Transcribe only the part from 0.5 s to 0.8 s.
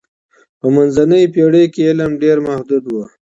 په